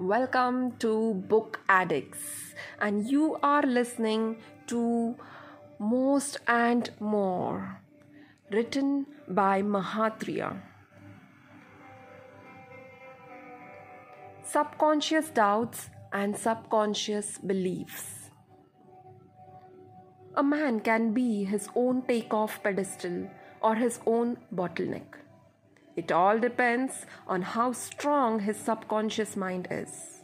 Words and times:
Welcome 0.00 0.78
to 0.78 1.12
Book 1.28 1.60
Addicts, 1.68 2.54
and 2.80 3.06
you 3.06 3.36
are 3.42 3.60
listening 3.60 4.38
to 4.68 5.14
Most 5.78 6.38
and 6.48 6.90
More, 7.00 7.82
written 8.50 9.04
by 9.28 9.60
Mahatria. 9.60 10.62
Subconscious 14.42 15.28
doubts 15.28 15.90
and 16.14 16.34
subconscious 16.34 17.36
beliefs. 17.36 18.30
A 20.34 20.42
man 20.42 20.80
can 20.80 21.12
be 21.12 21.44
his 21.44 21.68
own 21.76 22.00
takeoff 22.08 22.62
pedestal 22.62 23.28
or 23.60 23.74
his 23.74 24.00
own 24.06 24.38
bottleneck. 24.50 25.20
It 25.96 26.12
all 26.12 26.38
depends 26.38 27.06
on 27.26 27.42
how 27.42 27.72
strong 27.72 28.40
his 28.40 28.56
subconscious 28.56 29.36
mind 29.36 29.68
is. 29.70 30.22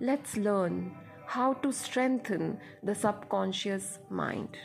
Let's 0.00 0.36
learn 0.36 0.94
how 1.26 1.54
to 1.54 1.72
strengthen 1.72 2.58
the 2.82 2.94
subconscious 2.94 3.98
mind. 4.10 4.56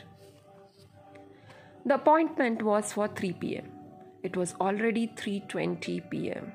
The 1.84 1.94
appointment 1.94 2.62
was 2.62 2.92
for 2.92 3.08
3 3.08 3.32
pm. 3.34 3.70
It 4.22 4.36
was 4.36 4.54
already 4.60 5.06
3:20 5.06 6.00
pm. 6.10 6.52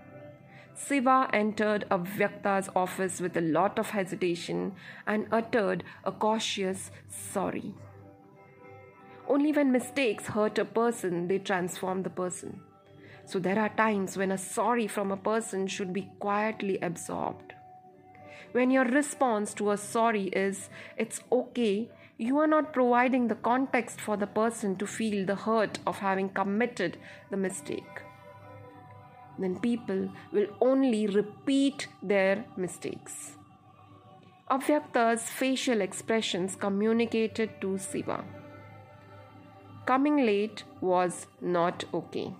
Siva 0.74 1.30
entered 1.32 1.86
Avyakta's 1.90 2.70
office 2.76 3.22
with 3.22 3.38
a 3.38 3.42
lot 3.42 3.80
of 3.80 3.92
hesitation 3.92 4.74
and 5.06 5.28
uttered 5.32 5.84
a 6.04 6.12
cautious 6.12 6.92
sorry. 7.08 7.74
Only 9.28 9.52
when 9.54 9.72
mistakes 9.72 10.28
hurt 10.28 10.58
a 10.58 10.66
person, 10.66 11.28
they 11.28 11.40
transform 11.40 12.04
the 12.04 12.10
person. 12.10 12.62
So 13.26 13.40
there 13.40 13.60
are 13.60 13.70
times 13.70 14.18
when 14.18 14.32
a 14.32 14.38
sorry 14.38 14.88
from 14.88 15.12
a 15.12 15.18
person 15.18 15.68
should 15.68 15.94
be 15.94 16.10
quietly 16.20 16.80
absorbed. 16.82 17.54
When 18.52 18.72
your 18.72 18.86
response 18.86 19.54
to 19.56 19.72
a 19.72 19.78
sorry 19.78 20.26
is, 20.28 20.70
it's 20.98 21.22
okay, 21.32 21.90
you 22.18 22.38
are 22.38 22.48
not 22.48 22.74
providing 22.74 23.28
the 23.28 23.36
context 23.36 24.02
for 24.02 24.18
the 24.18 24.28
person 24.28 24.76
to 24.76 24.86
feel 24.86 25.26
the 25.26 25.36
hurt 25.36 25.80
of 25.88 26.00
having 26.00 26.30
committed 26.30 26.98
the 27.30 27.38
mistake. 27.38 28.02
Then 29.40 29.60
people 29.60 30.10
will 30.32 30.48
only 30.60 31.08
repeat 31.08 31.88
their 32.04 32.46
mistakes. 32.58 33.38
Avyakta's 34.52 35.24
facial 35.24 35.80
expressions 35.80 36.58
communicated 36.58 37.62
to 37.62 37.78
Siva. 37.78 38.26
Coming 39.86 40.18
late 40.18 40.64
was 40.82 41.28
not 41.40 41.86
okay. 41.94 42.34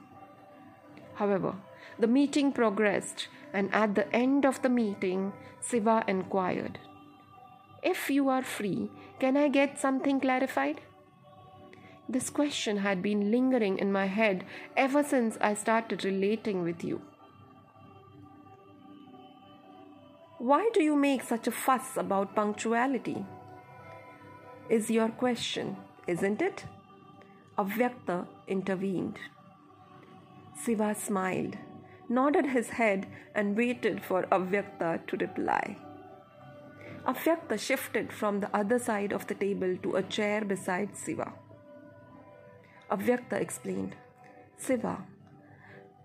However, 1.16 1.56
the 2.00 2.08
meeting 2.08 2.52
progressed, 2.52 3.28
and 3.54 3.74
at 3.74 3.96
the 3.96 4.14
end 4.16 4.46
of 4.46 4.62
the 4.62 4.70
meeting, 4.70 5.34
Siva 5.60 6.04
inquired, 6.08 6.80
If 7.84 8.10
you 8.10 8.30
are 8.30 8.44
free, 8.44 8.90
can 9.20 9.38
I 9.38 9.48
get 9.50 9.80
something 9.80 10.20
clarified? 10.20 10.82
This 12.10 12.30
question 12.30 12.78
had 12.78 13.02
been 13.02 13.32
lingering 13.32 13.80
in 13.80 13.92
my 13.92 14.08
head 14.08 14.46
ever 14.76 15.04
since 15.04 15.38
I 15.40 15.54
started 15.54 16.04
relating 16.04 16.64
with 16.64 16.84
you. 16.84 17.02
Why 20.38 20.70
do 20.74 20.82
you 20.84 20.96
make 20.96 21.22
such 21.24 21.48
a 21.48 21.52
fuss 21.52 21.98
about 21.98 22.36
punctuality? 22.36 23.26
Is 24.70 24.90
your 24.90 25.10
question, 25.10 25.78
isn't 26.08 26.42
it? 26.42 26.66
Avyakta 27.58 28.26
intervened. 28.48 29.20
Siva 30.64 30.94
smiled, 30.94 31.58
nodded 32.08 32.46
his 32.46 32.70
head, 32.70 33.08
and 33.34 33.58
waited 33.58 34.04
for 34.04 34.24
Avyakta 34.24 35.06
to 35.08 35.18
reply. 35.18 35.78
Avyakta 37.06 37.60
shifted 37.60 38.14
from 38.14 38.40
the 38.40 38.56
other 38.56 38.78
side 38.78 39.12
of 39.12 39.26
the 39.28 39.34
table 39.34 39.76
to 39.78 39.96
a 39.96 40.04
chair 40.04 40.46
beside 40.46 40.96
Siva. 40.96 41.34
Avyakta 42.92 43.42
explained 43.42 43.96
Siva, 44.58 45.04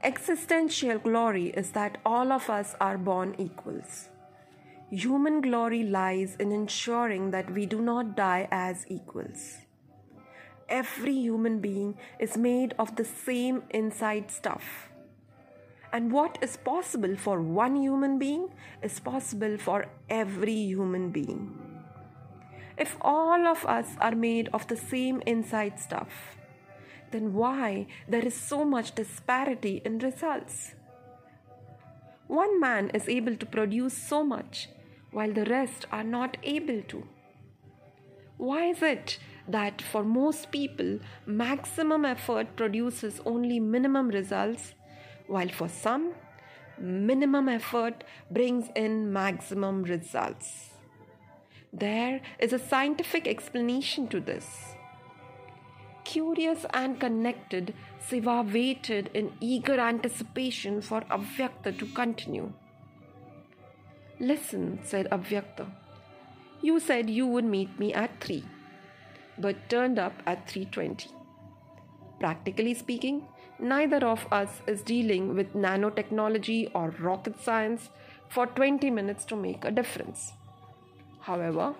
existential 0.03 0.99
glory 0.99 1.49
is 1.49 1.73
that 1.73 1.99
all 2.07 2.33
of 2.33 2.49
us 2.49 2.75
are 2.81 2.97
born 2.97 3.35
equals. 3.39 4.09
Human 4.91 5.41
glory 5.41 5.83
lies 5.83 6.37
in 6.37 6.53
ensuring 6.53 7.31
that 7.33 7.53
we 7.53 7.67
do 7.67 7.83
not 7.83 8.17
die 8.17 8.49
as 8.51 8.87
equals. 8.89 9.66
Every 10.69 11.15
human 11.15 11.61
being 11.61 11.97
is 12.19 12.37
made 12.37 12.75
of 12.79 12.97
the 12.97 13.05
same 13.05 13.63
inside 13.71 14.31
stuff. 14.31 14.91
And 15.93 16.13
what 16.13 16.39
is 16.43 16.57
possible 16.57 17.17
for 17.17 17.41
one 17.41 17.77
human 17.77 18.19
being 18.19 18.49
is 18.83 18.99
possible 18.99 19.57
for 19.59 19.87
every 20.11 20.55
human 20.55 21.11
being. 21.11 21.57
If 22.77 22.97
all 23.01 23.47
of 23.47 23.65
us 23.65 23.97
are 24.01 24.15
made 24.15 24.49
of 24.53 24.67
the 24.67 24.77
same 24.77 25.23
inside 25.25 25.79
stuff, 25.79 26.37
then 27.13 27.33
why 27.33 27.87
there 28.09 28.27
is 28.27 28.35
so 28.35 28.65
much 28.65 28.95
disparity 28.95 29.81
in 29.85 29.99
results? 30.01 30.75
One 32.27 32.61
man 32.61 32.91
is 32.91 33.09
able 33.09 33.37
to 33.37 33.47
produce 33.47 33.97
so 33.97 34.25
much 34.25 34.69
while 35.13 35.33
the 35.33 35.45
rest 35.45 35.87
are 35.93 36.05
not 36.05 36.37
able 36.43 36.83
to? 36.83 37.07
Why 38.37 38.67
is 38.67 38.83
it 38.83 39.19
that 39.49 39.81
for 39.81 40.05
most 40.05 40.51
people, 40.51 40.99
maximum 41.27 42.05
effort 42.05 42.57
produces 42.57 43.21
only 43.25 43.61
minimum 43.61 44.09
results, 44.09 44.75
while 45.27 45.49
for 45.49 45.69
some, 45.69 46.15
minimum 46.79 47.49
effort 47.49 48.05
brings 48.31 48.69
in 48.75 49.13
maximum 49.13 49.83
results? 49.83 50.71
There 51.73 52.21
is 52.39 52.53
a 52.53 52.59
scientific 52.59 53.27
explanation 53.27 54.09
to 54.09 54.21
this. 54.21 54.75
Curious 56.05 56.65
and 56.73 57.01
connected, 57.01 57.75
Siva 57.99 58.43
waited 58.43 59.11
in 59.13 59.33
eager 59.41 59.81
anticipation 59.81 60.81
for 60.81 61.01
Avyakta 61.03 61.77
to 61.79 61.87
continue. 61.87 62.53
Listen, 64.21 64.79
said 64.85 65.09
Avyakta. 65.11 65.67
You 66.63 66.81
said 66.81 67.11
you 67.11 67.27
would 67.27 67.45
meet 67.45 67.79
me 67.79 67.93
at 67.93 68.21
3, 68.21 68.45
but 69.39 69.69
turned 69.69 69.99
up 69.99 70.23
at 70.27 70.47
3:20. 70.49 71.11
Practically 72.21 72.75
speaking, 72.75 73.27
neither 73.59 74.05
of 74.07 74.27
us 74.33 74.63
is 74.67 74.83
dealing 74.83 75.35
with 75.35 75.55
nanotechnology 75.55 76.71
or 76.75 76.91
rocket 77.09 77.41
science 77.41 77.91
for 78.29 78.47
20 78.47 78.91
minutes 78.91 79.25
to 79.27 79.37
make 79.37 79.65
a 79.65 79.71
difference. 79.71 80.33
However, 81.21 81.75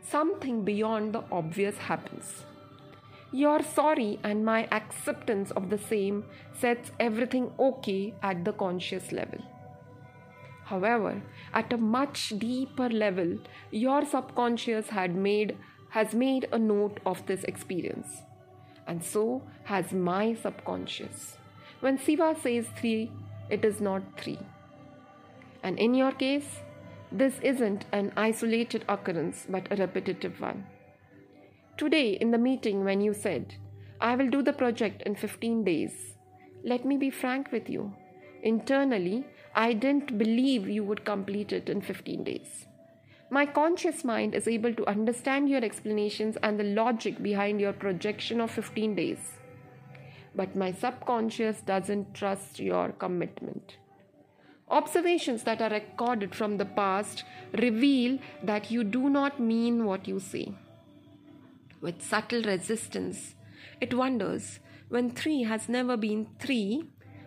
something 0.00 0.64
beyond 0.64 1.12
the 1.12 1.24
obvious 1.30 1.78
happens. 1.78 2.44
Your 3.30 3.62
sorry 3.62 4.18
and 4.22 4.44
my 4.44 4.66
acceptance 4.72 5.50
of 5.50 5.68
the 5.68 5.78
same 5.78 6.24
sets 6.54 6.92
everything 6.98 7.52
okay 7.58 8.14
at 8.22 8.44
the 8.44 8.52
conscious 8.52 9.12
level. 9.12 9.40
However, 10.64 11.22
at 11.52 11.72
a 11.72 11.78
much 11.78 12.38
deeper 12.38 12.88
level, 12.88 13.38
your 13.70 14.04
subconscious 14.04 14.88
had 14.90 15.14
made 15.14 15.56
has 15.90 16.14
made 16.14 16.48
a 16.52 16.58
note 16.58 17.00
of 17.06 17.24
this 17.26 17.44
experience. 17.44 18.22
And 18.86 19.02
so 19.04 19.42
has 19.64 19.92
my 19.92 20.34
subconscious. 20.34 21.36
When 21.80 21.98
Siva 21.98 22.36
says 22.40 22.66
3, 22.76 23.10
it 23.50 23.64
is 23.64 23.80
not 23.80 24.02
3. 24.18 24.38
And 25.62 25.78
in 25.78 25.94
your 25.94 26.12
case, 26.12 26.60
this 27.10 27.38
isn't 27.40 27.86
an 27.92 28.12
isolated 28.16 28.84
occurrence 28.88 29.46
but 29.48 29.70
a 29.70 29.76
repetitive 29.76 30.40
one. 30.40 30.66
Today, 31.76 32.12
in 32.12 32.30
the 32.30 32.38
meeting, 32.38 32.84
when 32.84 33.00
you 33.00 33.14
said, 33.14 33.54
I 34.00 34.14
will 34.16 34.28
do 34.28 34.42
the 34.42 34.52
project 34.52 35.02
in 35.02 35.14
15 35.14 35.64
days, 35.64 36.14
let 36.64 36.84
me 36.84 36.96
be 36.96 37.10
frank 37.10 37.50
with 37.52 37.70
you. 37.70 37.94
Internally, 38.42 39.26
I 39.54 39.72
didn't 39.72 40.18
believe 40.18 40.68
you 40.68 40.84
would 40.84 41.04
complete 41.04 41.52
it 41.52 41.68
in 41.68 41.80
15 41.80 42.24
days. 42.24 42.67
My 43.30 43.44
conscious 43.44 44.04
mind 44.04 44.34
is 44.34 44.48
able 44.48 44.72
to 44.74 44.86
understand 44.88 45.50
your 45.50 45.62
explanations 45.62 46.38
and 46.42 46.58
the 46.58 46.64
logic 46.64 47.22
behind 47.22 47.60
your 47.60 47.74
projection 47.74 48.40
of 48.40 48.50
15 48.50 48.94
days. 48.94 49.32
But 50.34 50.56
my 50.56 50.72
subconscious 50.72 51.60
doesn't 51.60 52.14
trust 52.14 52.58
your 52.58 52.92
commitment. 52.92 53.76
Observations 54.70 55.42
that 55.42 55.60
are 55.60 55.70
recorded 55.70 56.34
from 56.34 56.56
the 56.56 56.64
past 56.64 57.24
reveal 57.52 58.18
that 58.42 58.70
you 58.70 58.82
do 58.82 59.10
not 59.10 59.38
mean 59.40 59.84
what 59.84 60.08
you 60.08 60.20
say. 60.20 60.52
With 61.80 62.02
subtle 62.02 62.42
resistance, 62.42 63.34
it 63.80 63.92
wonders 63.92 64.60
when 64.88 65.10
3 65.10 65.42
has 65.42 65.68
never 65.68 65.98
been 65.98 66.28
3, 66.38 66.84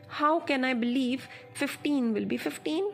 how 0.08 0.40
can 0.40 0.66
I 0.66 0.74
believe 0.74 1.28
15 1.54 2.14
will 2.14 2.26
be 2.26 2.38
15? 2.38 2.92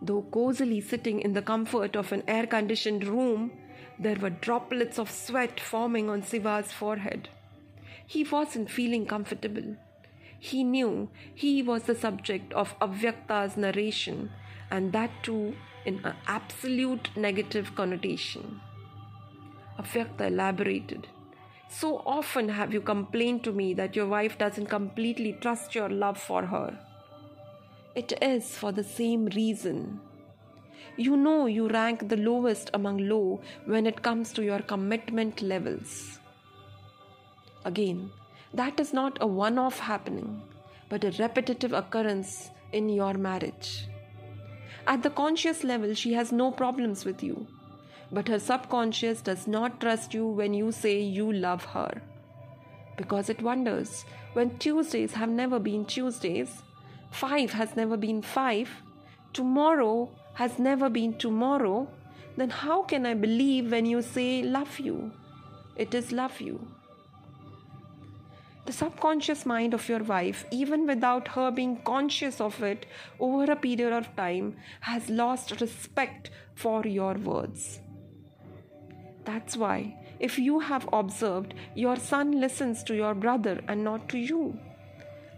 Though 0.00 0.22
cozily 0.22 0.80
sitting 0.80 1.20
in 1.20 1.32
the 1.32 1.42
comfort 1.42 1.96
of 1.96 2.12
an 2.12 2.22
air 2.28 2.46
conditioned 2.46 3.04
room, 3.06 3.50
there 3.98 4.16
were 4.16 4.30
droplets 4.30 4.98
of 4.98 5.10
sweat 5.10 5.58
forming 5.58 6.08
on 6.08 6.22
Siva's 6.22 6.72
forehead. 6.72 7.28
He 8.06 8.24
wasn't 8.24 8.70
feeling 8.70 9.06
comfortable. 9.06 9.76
he 10.38 10.62
knew 10.62 11.10
he 11.34 11.62
was 11.62 11.84
the 11.84 11.94
subject 11.94 12.52
of 12.52 12.78
Avyakta's 12.80 13.56
narration, 13.56 14.30
and 14.70 14.92
that 14.92 15.10
too 15.22 15.54
in 15.84 16.00
an 16.04 16.14
absolute 16.26 17.10
negative 17.16 17.74
connotation. 17.74 18.60
Avyakta 19.78 20.28
elaborated. 20.28 21.08
So 21.68 22.02
often 22.06 22.48
have 22.48 22.72
you 22.72 22.80
complained 22.80 23.44
to 23.44 23.52
me 23.52 23.74
that 23.74 23.96
your 23.96 24.06
wife 24.06 24.38
doesn't 24.38 24.66
completely 24.66 25.32
trust 25.34 25.74
your 25.74 25.88
love 25.88 26.18
for 26.18 26.46
her. 26.46 26.78
It 27.98 28.12
is 28.22 28.56
for 28.56 28.70
the 28.70 28.84
same 28.84 29.26
reason. 29.26 29.98
You 30.96 31.16
know 31.16 31.46
you 31.46 31.68
rank 31.68 32.08
the 32.08 32.16
lowest 32.16 32.70
among 32.72 32.98
low 33.08 33.40
when 33.64 33.86
it 33.86 34.02
comes 34.02 34.32
to 34.34 34.44
your 34.44 34.60
commitment 34.60 35.42
levels. 35.42 36.20
Again, 37.64 38.12
that 38.54 38.78
is 38.78 38.92
not 38.92 39.18
a 39.20 39.26
one 39.26 39.58
off 39.58 39.80
happening, 39.80 40.40
but 40.88 41.02
a 41.02 41.10
repetitive 41.18 41.72
occurrence 41.72 42.50
in 42.70 42.88
your 42.88 43.14
marriage. 43.14 43.88
At 44.86 45.02
the 45.02 45.10
conscious 45.10 45.64
level, 45.64 45.92
she 45.94 46.12
has 46.12 46.30
no 46.30 46.52
problems 46.52 47.04
with 47.04 47.20
you, 47.20 47.48
but 48.12 48.28
her 48.28 48.38
subconscious 48.38 49.22
does 49.22 49.48
not 49.48 49.80
trust 49.80 50.14
you 50.14 50.24
when 50.24 50.54
you 50.54 50.70
say 50.70 51.00
you 51.00 51.32
love 51.32 51.64
her. 51.64 52.00
Because 52.96 53.28
it 53.28 53.42
wonders 53.42 54.04
when 54.34 54.56
Tuesdays 54.58 55.14
have 55.14 55.30
never 55.30 55.58
been 55.58 55.84
Tuesdays, 55.84 56.62
five 57.10 57.52
has 57.52 57.76
never 57.76 57.96
been 57.96 58.22
five, 58.22 58.70
tomorrow 59.32 60.10
has 60.34 60.58
never 60.58 60.88
been 60.88 61.14
tomorrow, 61.18 61.88
then 62.36 62.50
how 62.50 62.82
can 62.82 63.04
I 63.06 63.14
believe 63.14 63.72
when 63.72 63.86
you 63.86 64.02
say 64.02 64.42
love 64.42 64.78
you? 64.78 65.12
It 65.76 65.94
is 65.94 66.12
love 66.12 66.40
you. 66.40 66.68
The 68.66 68.72
subconscious 68.72 69.46
mind 69.46 69.72
of 69.74 69.88
your 69.88 70.02
wife, 70.02 70.44
even 70.50 70.86
without 70.86 71.28
her 71.28 71.50
being 71.50 71.78
conscious 71.84 72.40
of 72.40 72.62
it 72.62 72.84
over 73.18 73.50
a 73.50 73.56
period 73.56 73.92
of 73.92 74.14
time, 74.14 74.56
has 74.80 75.08
lost 75.08 75.60
respect 75.60 76.30
for 76.54 76.86
your 76.86 77.14
words. 77.14 77.80
That's 79.24 79.56
why, 79.56 79.96
if 80.20 80.38
you 80.38 80.58
have 80.58 80.88
observed, 80.92 81.54
your 81.74 81.96
son 81.96 82.40
listens 82.40 82.82
to 82.84 82.94
your 82.94 83.14
brother 83.14 83.60
and 83.68 83.82
not 83.82 84.08
to 84.10 84.18
you. 84.18 84.58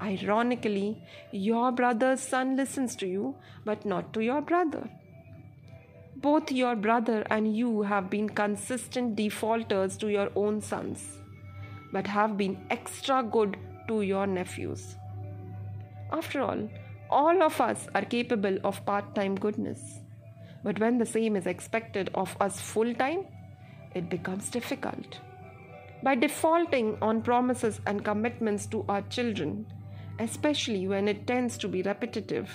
Ironically, 0.03 1.03
your 1.31 1.73
brother's 1.73 2.21
son 2.21 2.57
listens 2.57 2.97
to 2.97 3.07
you, 3.07 3.37
but 3.65 3.85
not 3.85 4.13
to 4.15 4.21
your 4.21 4.41
brother. 4.41 4.89
Both 6.17 6.53
your 6.53 6.77
brother 6.77 7.27
and 7.31 7.57
you 7.57 7.83
have 7.83 8.11
been 8.11 8.29
consistent 8.29 9.17
defaulters 9.17 9.97
to 9.99 10.09
your 10.09 10.31
own 10.35 10.61
sons 10.61 11.21
but 11.93 12.07
have 12.07 12.37
been 12.37 12.59
extra 12.71 13.23
good 13.23 13.57
to 13.89 14.03
your 14.03 14.27
nephews. 14.27 14.97
After 16.13 16.41
all, 16.43 16.69
all 17.11 17.43
of 17.43 17.61
us 17.61 17.89
are 17.95 18.05
capable 18.05 18.59
of 18.65 18.85
part 18.87 19.15
time 19.15 19.35
goodness. 19.35 20.01
But 20.63 20.79
when 20.79 20.99
the 20.99 21.07
same 21.07 21.37
is 21.37 21.47
expected 21.47 22.11
of 22.15 22.37
us 22.41 22.61
full 22.61 22.95
time, 22.95 23.27
it 23.95 24.09
becomes 24.09 24.51
difficult. 24.51 25.21
By 26.03 26.15
defaulting 26.15 26.97
on 27.03 27.23
promises 27.23 27.81
and 27.87 28.05
commitments 28.05 28.67
to 28.67 28.85
our 28.89 29.03
children, 29.03 29.67
especially 30.19 30.87
when 30.87 31.09
it 31.09 31.27
tends 31.27 31.57
to 31.59 31.69
be 31.69 31.83
repetitive, 31.83 32.51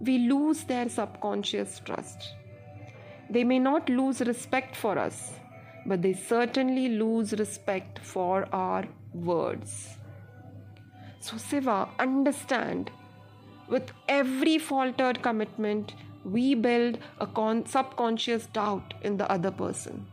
we 0.00 0.18
lose 0.18 0.64
their 0.64 0.88
subconscious 0.88 1.80
trust. 1.84 2.34
They 3.30 3.44
may 3.44 3.58
not 3.58 3.88
lose 3.88 4.20
respect 4.20 4.76
for 4.76 4.98
us, 4.98 5.32
but 5.86 6.02
they 6.02 6.12
certainly 6.12 6.88
lose 6.88 7.32
respect 7.32 7.98
for 7.98 8.48
our 8.52 8.84
words. 9.12 9.96
So, 11.20 11.36
Siva, 11.36 11.88
understand 11.98 12.90
with 13.68 13.92
every 14.08 14.56
faltered 14.58 15.22
commitment, 15.22 15.94
we 16.24 16.54
build 16.54 16.98
a 17.20 17.26
con- 17.26 17.66
subconscious 17.66 18.46
doubt 18.46 18.94
in 19.02 19.18
the 19.18 19.30
other 19.30 19.50
person. 19.50 20.06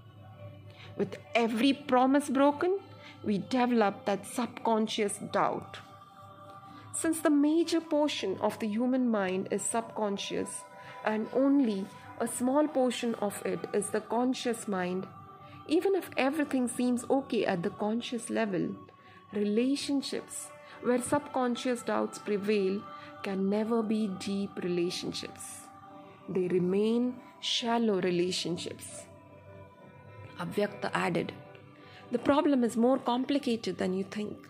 With 0.97 1.17
every 1.33 1.73
promise 1.73 2.29
broken, 2.29 2.79
we 3.23 3.37
develop 3.37 4.05
that 4.05 4.25
subconscious 4.25 5.17
doubt. 5.31 5.77
Since 6.95 7.19
the 7.19 7.29
major 7.29 7.81
portion 7.81 8.37
of 8.39 8.57
the 8.59 8.67
human 8.67 9.09
mind 9.11 9.49
is 9.51 9.61
subconscious 9.61 10.63
and 11.03 11.27
only 11.33 11.85
a 12.21 12.27
small 12.27 12.69
portion 12.69 13.15
of 13.15 13.45
it 13.45 13.59
is 13.73 13.89
the 13.89 13.99
conscious 13.99 14.65
mind, 14.65 15.05
even 15.67 15.93
if 15.93 16.09
everything 16.15 16.69
seems 16.69 17.03
okay 17.09 17.45
at 17.45 17.63
the 17.63 17.69
conscious 17.69 18.29
level, 18.29 18.69
relationships 19.33 20.47
where 20.83 21.01
subconscious 21.01 21.81
doubts 21.81 22.17
prevail 22.17 22.81
can 23.23 23.49
never 23.49 23.83
be 23.83 24.07
deep 24.19 24.51
relationships. 24.63 25.61
They 26.29 26.47
remain 26.47 27.15
shallow 27.41 27.99
relationships. 27.99 29.03
Avyakta 30.39 30.91
added, 30.93 31.33
The 32.11 32.19
problem 32.19 32.63
is 32.63 32.77
more 32.77 32.97
complicated 32.97 33.77
than 33.79 33.93
you 33.93 34.05
think. 34.05 34.47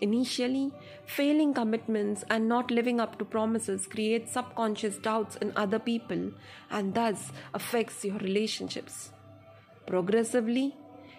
Initially, 0.00 0.72
failing 1.06 1.54
commitments 1.54 2.22
and 2.28 2.48
not 2.48 2.70
living 2.70 3.00
up 3.00 3.18
to 3.18 3.24
promises 3.24 3.86
creates 3.86 4.32
subconscious 4.32 4.98
doubts 4.98 5.36
in 5.36 5.52
other 5.56 5.78
people 5.78 6.32
and 6.70 6.94
thus 6.94 7.32
affects 7.54 8.04
your 8.04 8.18
relationships. 8.18 9.10
Progressively, 9.86 10.76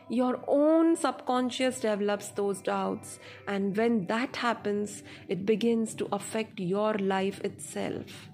your 0.09 0.39
own 0.47 0.95
subconscious 0.95 1.81
develops 1.81 2.29
those 2.29 2.61
doubts, 2.61 3.19
and 3.45 3.75
when 3.75 4.05
that 4.05 4.37
happens, 4.37 5.03
it 5.27 5.45
begins 5.45 5.93
to 5.95 6.07
affect 6.13 6.59
your 6.59 6.93
life 6.93 7.41
itself. 7.41 8.29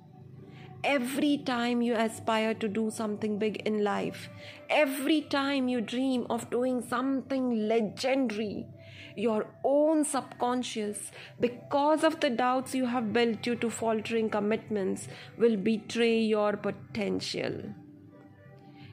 Every 0.83 1.37
time 1.37 1.81
you 1.81 1.95
aspire 1.95 2.53
to 2.55 2.67
do 2.67 2.91
something 2.91 3.39
big 3.39 3.61
in 3.65 3.83
life, 3.83 4.29
every 4.69 5.21
time 5.21 5.67
you 5.67 5.81
dream 5.81 6.27
of 6.29 6.49
doing 6.51 6.81
something 6.81 7.67
legendary, 7.67 8.67
your 9.15 9.47
own 9.63 10.03
subconscious, 10.03 11.11
because 11.39 12.03
of 12.03 12.19
the 12.19 12.29
doubts 12.29 12.75
you 12.75 12.85
have 12.85 13.13
built 13.13 13.41
due 13.41 13.55
to 13.55 13.69
faltering 13.69 14.29
commitments, 14.29 15.07
will 15.37 15.57
betray 15.57 16.19
your 16.19 16.57
potential. 16.57 17.73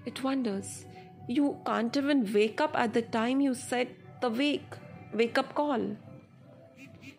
It 0.07 0.23
wonders 0.23 0.87
you 1.29 1.59
can't 1.65 1.97
even 1.97 2.33
wake 2.33 2.61
up 2.61 2.77
at 2.77 2.93
the 2.93 3.03
time 3.03 3.41
you 3.41 3.55
set 3.55 3.89
the 4.21 4.29
wake 4.29 4.75
wake 5.13 5.39
up 5.39 5.55
call. 5.55 5.97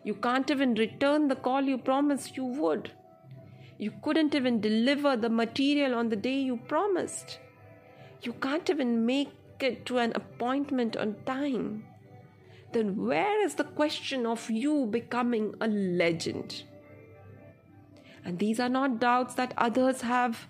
You 0.04 0.14
can't 0.14 0.50
even 0.50 0.74
return 0.74 1.28
the 1.28 1.36
call 1.36 1.62
you 1.62 1.78
promised 1.78 2.36
you 2.36 2.44
would. 2.44 2.90
You 3.78 3.92
couldn't 4.02 4.34
even 4.34 4.60
deliver 4.60 5.16
the 5.16 5.28
material 5.28 5.94
on 5.94 6.08
the 6.08 6.16
day 6.16 6.38
you 6.40 6.56
promised. 6.56 7.38
You 8.22 8.32
can't 8.34 8.68
even 8.68 9.06
make 9.06 9.30
it 9.60 9.86
to 9.86 9.98
an 9.98 10.12
appointment 10.14 10.96
on 10.96 11.16
time 11.24 11.84
then 12.72 12.96
where 13.06 13.44
is 13.44 13.54
the 13.56 13.64
question 13.64 14.26
of 14.26 14.50
you 14.50 14.86
becoming 14.86 15.54
a 15.60 15.68
legend 15.68 16.62
and 18.24 18.38
these 18.38 18.60
are 18.60 18.68
not 18.68 19.00
doubts 19.00 19.34
that 19.34 19.52
others 19.56 20.02
have 20.02 20.46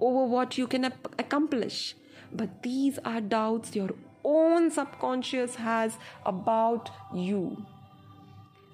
over 0.00 0.24
what 0.26 0.58
you 0.58 0.66
can 0.66 0.84
accomplish 1.18 1.94
but 2.32 2.62
these 2.62 2.98
are 3.04 3.20
doubts 3.20 3.76
your 3.76 3.90
own 4.24 4.70
subconscious 4.70 5.56
has 5.56 5.98
about 6.24 6.90
you. 7.14 7.66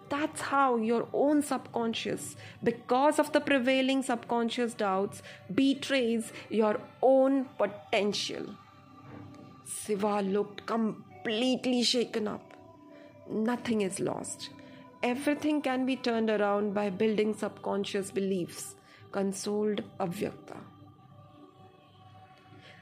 That's 0.08 0.40
how 0.40 0.76
your 0.76 1.06
own 1.12 1.42
subconscious, 1.42 2.36
because 2.64 3.18
of 3.18 3.32
the 3.32 3.40
prevailing 3.40 4.02
subconscious 4.02 4.72
doubts, 4.72 5.22
betrays 5.54 6.32
your 6.48 6.80
own 7.02 7.44
potential. 7.58 8.54
Siva 9.66 10.22
looked 10.22 10.64
completely 10.64 11.82
shaken 11.82 12.26
up. 12.26 12.47
Nothing 13.30 13.82
is 13.82 14.00
lost. 14.00 14.50
Everything 15.02 15.60
can 15.62 15.86
be 15.86 15.96
turned 15.96 16.30
around 16.30 16.74
by 16.74 16.90
building 16.90 17.34
subconscious 17.34 18.10
beliefs, 18.10 18.74
consoled 19.12 19.82
Avyakta. 20.00 20.56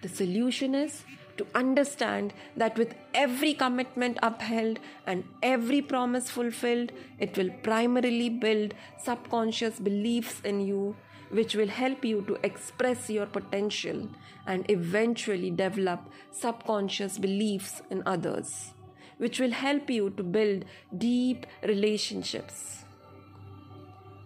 The 0.03 0.09
solution 0.09 0.75
is 0.75 1.05
to 1.37 1.47
understand 1.55 2.33
that 2.57 2.79
with 2.79 2.95
every 3.13 3.55
commitment 3.55 4.19
upheld 4.23 4.79
and 5.07 5.25
every 5.43 5.83
promise 5.83 6.31
fulfilled, 6.31 6.93
it 7.19 7.37
will 7.37 7.51
primarily 7.63 8.31
build 8.31 8.75
subconscious 9.03 9.79
beliefs 9.79 10.41
in 10.45 10.61
you, 10.61 10.97
which 11.31 11.55
will 11.55 11.69
help 11.69 12.05
you 12.05 12.23
to 12.23 12.39
express 12.47 13.11
your 13.11 13.27
potential 13.27 14.09
and 14.47 14.65
eventually 14.71 15.51
develop 15.51 16.01
subconscious 16.31 17.19
beliefs 17.19 17.83
in 17.91 18.03
others, 18.07 18.73
which 19.19 19.41
will 19.41 19.53
help 19.53 19.91
you 19.91 20.11
to 20.11 20.23
build 20.23 20.65
deep 20.97 21.47
relationships. 21.63 22.85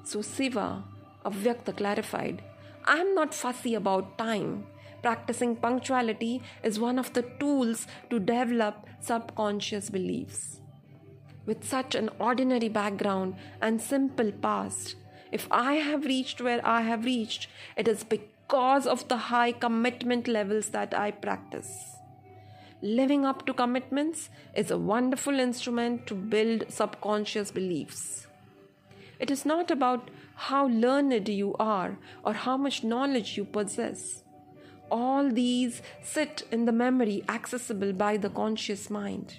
So, 0.04 0.22
Siva, 0.22 0.84
Avyakta 1.24 1.76
clarified, 1.76 2.42
I 2.84 2.96
am 2.96 3.14
not 3.14 3.34
fussy 3.34 3.74
about 3.74 4.18
time 4.18 4.66
practicing 5.02 5.56
punctuality 5.56 6.42
is 6.62 6.78
one 6.78 6.98
of 6.98 7.12
the 7.12 7.22
tools 7.38 7.86
to 8.10 8.18
develop 8.18 8.86
subconscious 9.00 9.90
beliefs. 9.90 10.56
with 11.46 11.64
such 11.64 11.94
an 11.94 12.08
ordinary 12.20 12.68
background 12.68 13.34
and 13.60 13.80
simple 13.80 14.30
past, 14.30 14.94
if 15.32 15.48
I 15.50 15.74
have 15.76 16.04
reached 16.04 16.40
where 16.40 16.60
I 16.64 16.82
have 16.82 17.04
reached, 17.04 17.48
it 17.76 17.88
is 17.88 18.04
because 18.04 18.86
of 18.86 19.08
the 19.08 19.16
high 19.16 19.52
commitment 19.52 20.28
levels 20.28 20.68
that 20.68 20.94
I 20.94 21.10
practice. 21.10 21.99
Living 22.82 23.26
up 23.26 23.44
to 23.44 23.52
commitments 23.52 24.30
is 24.56 24.70
a 24.70 24.78
wonderful 24.78 25.38
instrument 25.38 26.06
to 26.06 26.14
build 26.14 26.64
subconscious 26.70 27.50
beliefs. 27.50 28.26
It 29.18 29.30
is 29.30 29.44
not 29.44 29.70
about 29.70 30.10
how 30.34 30.68
learned 30.68 31.28
you 31.28 31.54
are 31.60 31.98
or 32.24 32.32
how 32.32 32.56
much 32.56 32.82
knowledge 32.82 33.36
you 33.36 33.44
possess. 33.44 34.22
All 34.90 35.30
these 35.30 35.82
sit 36.02 36.44
in 36.50 36.64
the 36.64 36.72
memory 36.72 37.22
accessible 37.28 37.92
by 37.92 38.16
the 38.16 38.30
conscious 38.30 38.88
mind. 38.88 39.36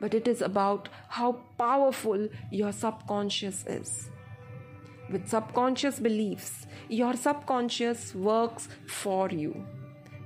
But 0.00 0.12
it 0.12 0.26
is 0.26 0.42
about 0.42 0.88
how 1.08 1.38
powerful 1.56 2.28
your 2.50 2.72
subconscious 2.72 3.64
is. 3.68 4.10
With 5.08 5.28
subconscious 5.28 6.00
beliefs, 6.00 6.66
your 6.88 7.14
subconscious 7.14 8.12
works 8.12 8.68
for 8.88 9.30
you. 9.30 9.64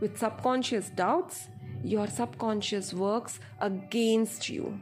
With 0.01 0.19
subconscious 0.19 0.89
doubts, 0.89 1.49
your 1.83 2.07
subconscious 2.07 2.95
works 2.95 3.41
against 3.61 4.49
you. 4.49 4.81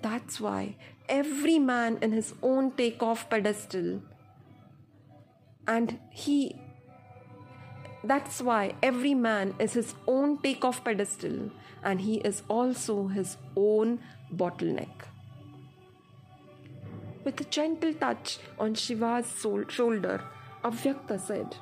That's 0.00 0.40
why 0.40 0.76
every 1.08 1.58
man 1.58 1.98
in 2.00 2.12
his 2.12 2.34
own 2.42 2.72
takeoff 2.72 3.28
pedestal 3.28 4.00
and 5.66 5.98
he 6.10 6.56
that's 8.04 8.40
why 8.40 8.74
every 8.82 9.14
man 9.14 9.54
is 9.60 9.74
his 9.74 9.94
own 10.08 10.38
takeoff 10.38 10.82
pedestal 10.84 11.50
and 11.84 12.00
he 12.00 12.16
is 12.16 12.42
also 12.48 13.06
his 13.06 13.36
own 13.56 14.00
bottleneck. 14.34 15.06
With 17.24 17.40
a 17.40 17.44
gentle 17.44 17.94
touch 17.94 18.38
on 18.58 18.74
Siva's 18.74 19.28
shoulder, 19.72 20.20
Avyakta 20.64 21.20
said, 21.20 21.56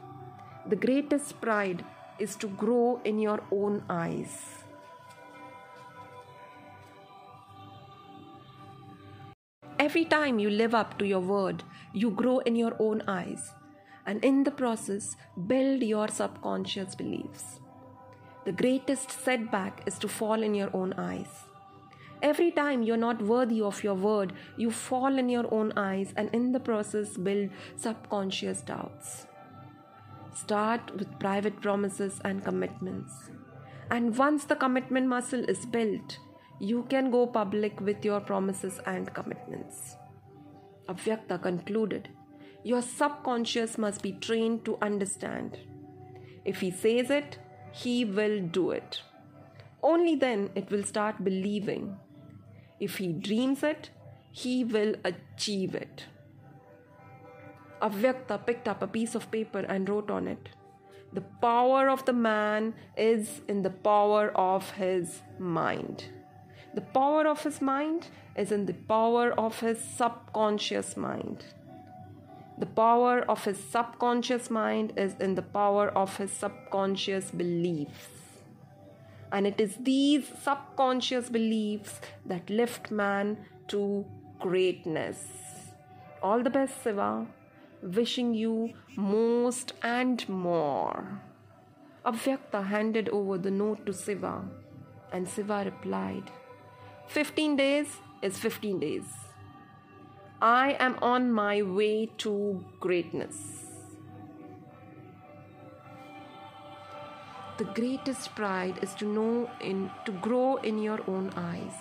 The 0.66 0.76
greatest 0.76 1.38
pride 1.42 1.84
is 2.20 2.36
to 2.36 2.48
grow 2.48 3.00
in 3.04 3.18
your 3.18 3.42
own 3.50 3.82
eyes. 3.88 4.60
Every 9.78 10.04
time 10.04 10.38
you 10.38 10.50
live 10.50 10.74
up 10.74 10.98
to 10.98 11.06
your 11.06 11.20
word, 11.20 11.64
you 11.92 12.10
grow 12.10 12.38
in 12.40 12.54
your 12.54 12.76
own 12.78 13.02
eyes, 13.08 13.52
and 14.06 14.22
in 14.24 14.44
the 14.44 14.50
process, 14.50 15.16
build 15.46 15.82
your 15.82 16.08
subconscious 16.08 16.94
beliefs. 16.94 17.60
The 18.44 18.52
greatest 18.52 19.10
setback 19.10 19.82
is 19.86 19.98
to 20.00 20.08
fall 20.08 20.42
in 20.42 20.54
your 20.54 20.70
own 20.74 20.92
eyes. 20.94 21.44
Every 22.22 22.50
time 22.50 22.82
you're 22.82 22.98
not 22.98 23.22
worthy 23.22 23.62
of 23.62 23.82
your 23.82 23.94
word, 23.94 24.34
you 24.58 24.70
fall 24.70 25.18
in 25.18 25.30
your 25.30 25.52
own 25.52 25.72
eyes 25.76 26.12
and 26.16 26.28
in 26.34 26.52
the 26.52 26.60
process 26.60 27.16
build 27.16 27.48
subconscious 27.76 28.60
doubts. 28.60 29.26
Start 30.34 30.96
with 30.96 31.18
private 31.18 31.60
promises 31.60 32.20
and 32.24 32.44
commitments. 32.44 33.12
And 33.90 34.16
once 34.16 34.44
the 34.44 34.54
commitment 34.54 35.08
muscle 35.08 35.44
is 35.44 35.66
built, 35.66 36.18
you 36.60 36.84
can 36.88 37.10
go 37.10 37.26
public 37.26 37.80
with 37.80 38.04
your 38.04 38.20
promises 38.20 38.80
and 38.86 39.12
commitments. 39.12 39.96
Avyakta 40.88 41.40
concluded 41.42 42.08
Your 42.62 42.82
subconscious 42.82 43.78
must 43.78 44.02
be 44.02 44.12
trained 44.12 44.64
to 44.66 44.78
understand. 44.82 45.58
If 46.44 46.60
he 46.60 46.70
says 46.70 47.10
it, 47.10 47.38
he 47.72 48.04
will 48.04 48.40
do 48.40 48.70
it. 48.70 49.02
Only 49.82 50.14
then 50.14 50.50
it 50.54 50.70
will 50.70 50.84
start 50.84 51.24
believing. 51.24 51.96
If 52.78 52.98
he 52.98 53.12
dreams 53.12 53.62
it, 53.62 53.90
he 54.30 54.64
will 54.64 54.94
achieve 55.04 55.74
it. 55.74 56.04
Avyakta 57.80 58.44
picked 58.44 58.68
up 58.68 58.82
a 58.82 58.86
piece 58.86 59.14
of 59.14 59.30
paper 59.30 59.60
and 59.60 59.88
wrote 59.88 60.10
on 60.10 60.28
it 60.28 60.50
The 61.12 61.22
power 61.42 61.88
of 61.88 62.04
the 62.04 62.12
man 62.12 62.74
is 62.96 63.40
in 63.48 63.62
the 63.62 63.70
power 63.70 64.30
of 64.36 64.70
his 64.72 65.22
mind. 65.38 66.04
The 66.74 66.82
power 66.82 67.26
of 67.26 67.42
his 67.42 67.60
mind 67.60 68.08
is 68.36 68.52
in 68.52 68.66
the 68.66 68.74
power 68.74 69.32
of 69.32 69.60
his 69.60 69.80
subconscious 69.80 70.96
mind. 70.96 71.44
The 72.58 72.66
power 72.66 73.20
of 73.28 73.44
his 73.44 73.58
subconscious 73.58 74.50
mind 74.50 74.92
is 74.96 75.14
in 75.18 75.34
the 75.34 75.42
power 75.42 75.88
of 75.88 76.16
his 76.18 76.30
subconscious 76.30 77.30
beliefs. 77.30 78.08
And 79.32 79.46
it 79.46 79.60
is 79.60 79.76
these 79.80 80.28
subconscious 80.42 81.30
beliefs 81.30 82.00
that 82.26 82.50
lift 82.50 82.90
man 82.90 83.38
to 83.68 84.04
greatness. 84.38 85.26
All 86.22 86.42
the 86.42 86.50
best, 86.50 86.82
Siva 86.84 87.26
wishing 87.82 88.34
you 88.34 88.72
most 88.96 89.72
and 89.82 90.28
more. 90.28 91.20
Avyakta 92.04 92.66
handed 92.66 93.08
over 93.10 93.38
the 93.38 93.50
note 93.50 93.84
to 93.86 93.92
Siva, 93.92 94.42
and 95.12 95.28
Siva 95.28 95.62
replied, 95.64 96.30
15 97.08 97.56
days 97.56 97.96
is 98.22 98.38
15 98.38 98.80
days. 98.80 99.04
I 100.40 100.76
am 100.78 100.96
on 101.02 101.30
my 101.32 101.60
way 101.62 102.06
to 102.18 102.64
greatness. 102.80 103.36
The 107.58 107.64
greatest 107.64 108.34
pride 108.34 108.78
is 108.80 108.94
to 108.94 109.04
know 109.04 109.50
in 109.60 109.90
to 110.06 110.12
grow 110.12 110.56
in 110.56 110.78
your 110.78 111.00
own 111.06 111.30
eyes. 111.36 111.74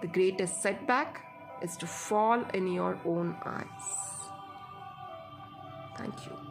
The 0.00 0.06
greatest 0.06 0.62
setback 0.62 1.20
is 1.60 1.76
to 1.76 1.86
fall 1.86 2.42
in 2.54 2.66
your 2.66 2.98
own 3.04 3.36
eyes. 3.44 4.09
Thank 6.00 6.26
you. 6.30 6.49